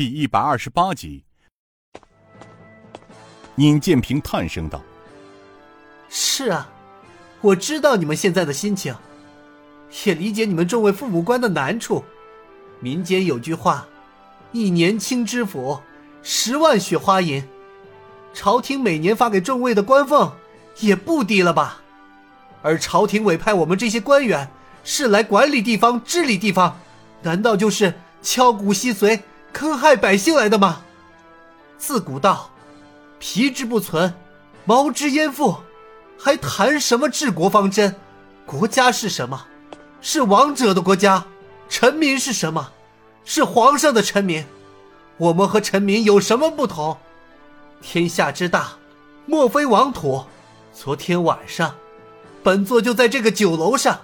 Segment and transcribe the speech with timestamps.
[0.00, 1.24] 第一百二十八集。
[3.56, 4.82] 尹建平叹声道
[6.08, 6.70] ：“是啊，
[7.42, 8.96] 我知道你们现在的心情，
[10.06, 12.02] 也理解你们众位父母官的难处。
[12.80, 13.86] 民间有句话
[14.52, 15.78] ：‘一年清知府，
[16.22, 17.46] 十万雪花银。’
[18.32, 20.34] 朝廷每年发给众位的官俸
[20.78, 21.82] 也不低了吧？
[22.62, 24.50] 而朝廷委派我们这些官员
[24.82, 26.80] 是来管理地方、治理地方，
[27.20, 27.92] 难道就是
[28.22, 29.20] 敲骨吸髓、
[29.52, 30.82] 坑害百姓来的吗？
[31.78, 32.50] 自古道。”
[33.22, 34.14] 皮之不存，
[34.64, 35.58] 毛之焉附？
[36.18, 37.94] 还谈什么治国方针？
[38.46, 39.46] 国家是什么？
[40.00, 41.26] 是王者的国家。
[41.68, 42.72] 臣民是什么？
[43.24, 44.44] 是皇上的臣民。
[45.18, 46.96] 我们和臣民有什么不同？
[47.82, 48.72] 天下之大，
[49.26, 50.24] 莫非王土。
[50.72, 51.74] 昨天晚上，
[52.42, 54.00] 本座就在这个酒楼上，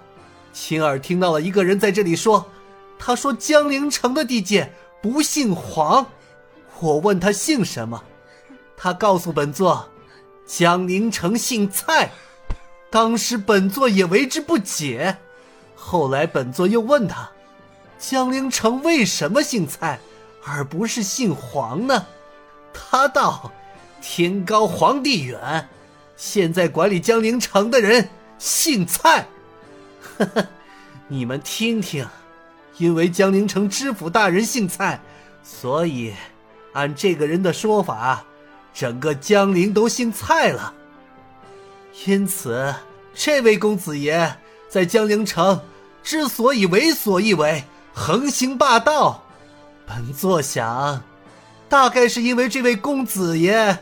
[0.52, 2.50] 亲耳听到了一个人在这里说
[2.98, 6.06] ：“他说江陵城的地界不姓黄。”
[6.80, 8.02] 我问他姓什么？
[8.76, 9.88] 他告诉本座，
[10.46, 12.10] 江宁城姓蔡，
[12.90, 15.16] 当时本座也为之不解。
[15.74, 17.30] 后来本座又问他，
[17.98, 19.98] 江陵城为什么姓蔡，
[20.44, 22.06] 而不是姓黄呢？
[22.74, 23.50] 他道：
[24.02, 25.68] 天高皇帝远，
[26.14, 29.26] 现在管理江陵城的人姓蔡。
[30.18, 30.46] 呵 呵，
[31.08, 32.06] 你们听听，
[32.78, 35.00] 因为江陵城知府大人姓蔡，
[35.42, 36.12] 所以
[36.72, 38.24] 按这个人的说法。
[38.74, 40.74] 整个江陵都姓蔡了，
[42.04, 42.74] 因此
[43.14, 44.36] 这位公子爷
[44.68, 45.58] 在江陵城
[46.02, 49.22] 之所以为所欲为、横行霸道，
[49.86, 51.02] 本座想，
[51.70, 53.78] 大概是因为这位公子爷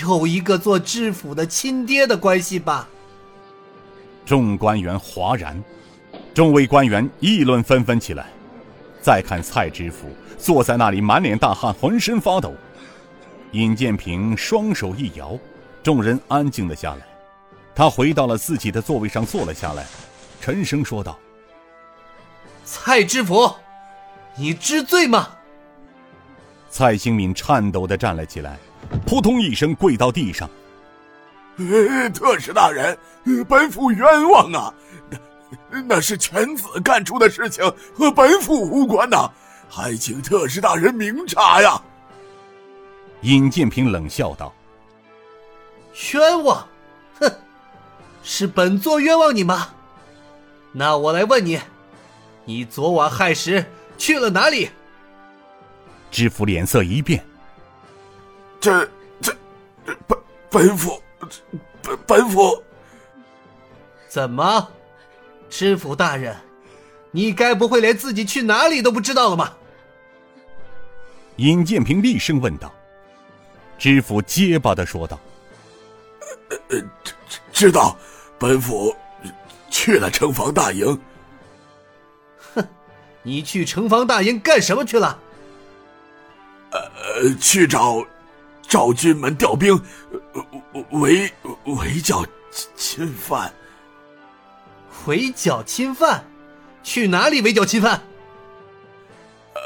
[0.00, 2.88] 有一个做知府的亲爹的关系吧。
[4.24, 5.62] 众官员哗然，
[6.40, 8.24] 众位官员议论纷纷起来。
[9.02, 12.54] 再看蔡知府坐在那里，满脸大汗，浑身发抖。
[13.52, 15.38] 尹建平双手一摇，
[15.82, 17.02] 众人安静了下来。
[17.74, 19.84] 他回到了自己的座位上坐了下来，
[20.40, 21.18] 沉声说道
[22.64, 23.54] ：“蔡知府，
[24.34, 25.28] 你知罪吗？”
[26.70, 28.56] 蔡兴敏颤抖的站了起来，
[29.04, 30.48] 扑通一声跪到地上
[32.14, 32.96] ：“特使大人，
[33.46, 34.72] 本府冤枉啊！
[35.70, 37.64] 那那是犬子干出的事情，
[37.94, 39.30] 和本府无关呐，
[39.68, 41.80] 还请特使大人明察呀！”
[43.22, 44.52] 尹建平冷笑道
[46.12, 46.66] ：“冤枉，
[47.20, 47.32] 哼，
[48.22, 49.68] 是本座冤枉你吗？
[50.72, 51.60] 那我来问你，
[52.44, 53.64] 你昨晚亥时
[53.98, 54.70] 去了哪里？”
[56.10, 57.24] 知府脸色一变
[58.60, 58.88] ：“这、
[59.20, 59.32] 这、
[60.08, 60.18] 本
[60.50, 61.02] 本府，
[61.82, 62.62] 本本府，
[64.08, 64.68] 怎么？
[65.50, 66.34] 知府大人，
[67.10, 69.52] 你该不会连自己去哪里都不知道了吗？”
[71.36, 72.72] 尹建平厉声问道。
[73.78, 75.18] 知府结巴的说道
[76.68, 76.80] ：“呃，
[77.24, 77.96] 知知道，
[78.38, 78.94] 本府
[79.70, 81.00] 去了城防大营。
[82.54, 82.62] 哼，
[83.22, 85.18] 你去城防大营干什么去了？
[86.72, 88.04] 呃，去找
[88.68, 89.82] 赵军门调兵，
[90.90, 91.32] 围
[91.64, 92.22] 围剿
[92.76, 93.50] 侵犯。
[95.06, 96.24] 围剿侵犯？
[96.82, 98.02] 去哪里围剿侵犯？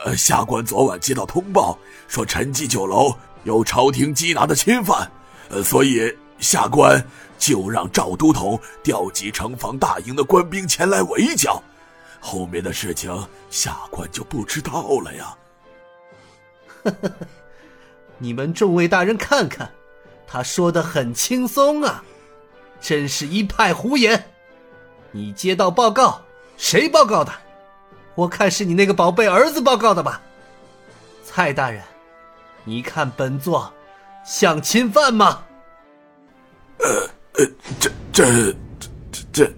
[0.04, 1.78] 呃，下官昨晚接到通报，
[2.08, 3.14] 说陈记酒楼。”
[3.44, 5.06] 有朝廷缉拿的侵犯，
[5.50, 7.06] 呃，所以下官
[7.38, 11.62] 就让赵都统调集城防大营的官兵前来围剿。
[12.20, 13.14] 后面的事情
[13.50, 15.36] 下官就不知道了呀。
[16.84, 17.14] 呵呵呵，
[18.16, 19.70] 你们众位大人看看，
[20.26, 22.02] 他说的很轻松啊，
[22.80, 24.30] 真是一派胡言。
[25.14, 26.20] 你接到报告，
[26.56, 27.32] 谁报告的？
[28.16, 30.20] 我看是你那个宝贝儿子报告的吧，
[31.22, 31.80] 蔡大人。
[32.64, 33.72] 你看本座
[34.26, 35.44] 像侵犯吗？
[36.78, 36.86] 呃
[37.34, 37.46] 呃，
[37.78, 38.56] 这这
[39.12, 39.52] 这这，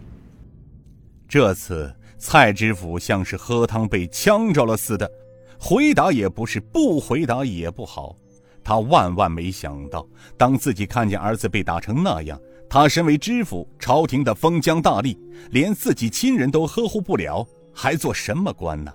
[1.26, 5.10] 这次蔡知府像是喝汤被呛着了似的，
[5.58, 8.14] 回答也不是，不回答也不好。
[8.62, 15.16] 他万万没想到，当自己看见儿子被打成那样，他身为知府，朝廷的封疆大吏，
[15.50, 18.92] 连自己亲人都呵护不了，还做什么官呢？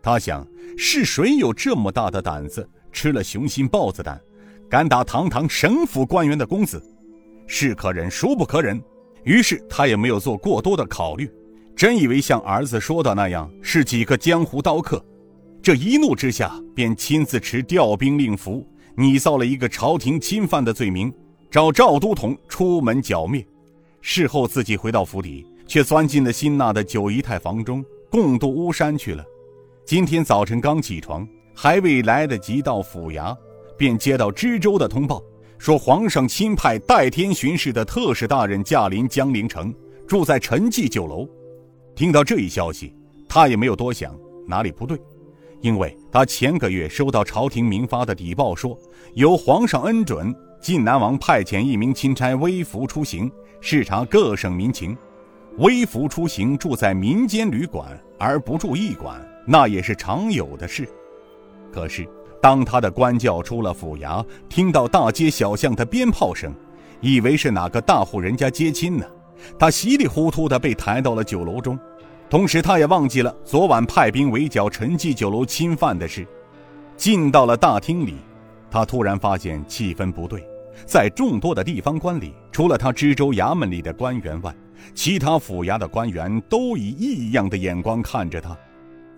[0.00, 2.66] 他想，是谁有这么大的胆子？
[2.90, 4.18] 吃了雄心豹子胆，
[4.68, 6.82] 敢打堂堂省府官员的公子，
[7.46, 8.80] 是可忍孰不可忍。
[9.24, 11.30] 于是他也没有做过多的考虑，
[11.76, 15.04] 真以为像儿子说的那样是几个江湖刀客，
[15.60, 18.66] 这一怒之下便亲自持调兵令符，
[18.96, 21.12] 拟造了一个朝廷侵犯的罪名，
[21.50, 23.46] 找赵都统出门剿灭。
[24.00, 29.24] 事后自己回到府邸，却钻进了辛娜的九姨太房中共度巫山去了。
[29.84, 31.26] 今天早晨刚起床。
[31.60, 33.36] 还未来得及到府衙，
[33.76, 35.20] 便接到知州的通报，
[35.58, 39.74] 说皇上亲派代天巡视的特使大人驾临江陵城，
[40.06, 41.28] 住在陈记酒楼。
[41.96, 42.94] 听到这一消息，
[43.28, 44.16] 他也没有多想
[44.46, 44.96] 哪里不对，
[45.60, 48.78] 因为他前个月收到朝廷明发的底报，说
[49.14, 54.96] 由皇上恩准，晋南王派遣一名钦差微服出行，视察各省民情。
[55.58, 60.88] 微服出行住在民间旅馆而不住驿馆，那也是常有的事。
[61.72, 62.08] 可是，
[62.40, 66.54] 当他的官轿出了府衙，听到大街小巷的鞭炮声，
[67.00, 69.04] 以为是哪个大户人家接亲呢，
[69.58, 71.78] 他稀里糊涂的被抬到了酒楼中。
[72.30, 76.26] 同时，他也忘记了昨晚派兵围剿陈记酒楼侵犯的事。
[76.96, 78.16] 进到了大厅里，
[78.70, 80.47] 他突然发现气氛不对，
[80.86, 84.54] 在众多的地方官里，除了他知州衙门里的官员外，
[84.94, 88.56] 其他府衙的官员都以异样的眼光看着他，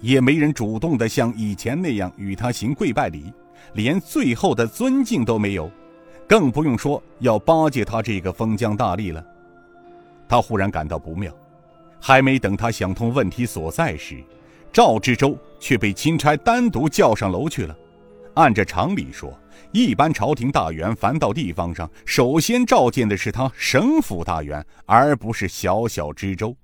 [0.01, 3.33] 也没人主动的像以前那样与他行跪拜礼，
[3.75, 5.71] 连最后的尊敬都没有，
[6.27, 9.25] 更不用说要巴结他这个封疆大吏了。
[10.29, 11.33] 他忽然感到不妙，
[12.01, 14.23] 还没等他想通问题所在时，
[14.73, 17.77] 赵知州却被钦差单独叫上楼去了。
[18.41, 19.39] 按着常理说，
[19.71, 26.57] 一般朝廷大员凡到地方上，首先召见的是他省府大员，而不是小小知州。